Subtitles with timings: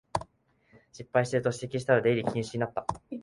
[0.93, 2.87] 失敗してると指摘したら出入り禁止になった